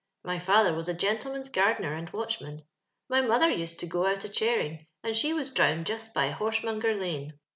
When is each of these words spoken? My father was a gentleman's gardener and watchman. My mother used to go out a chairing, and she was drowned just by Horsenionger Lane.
My 0.23 0.39
father 0.39 0.73
was 0.73 0.87
a 0.89 0.95
gentleman's 0.95 1.47
gardener 1.49 1.93
and 1.93 2.09
watchman. 2.09 2.63
My 3.07 3.21
mother 3.21 3.51
used 3.51 3.79
to 3.81 3.85
go 3.85 4.07
out 4.07 4.25
a 4.25 4.29
chairing, 4.29 4.87
and 5.03 5.15
she 5.15 5.31
was 5.31 5.51
drowned 5.51 5.85
just 5.85 6.11
by 6.11 6.31
Horsenionger 6.31 6.99
Lane. 6.99 7.37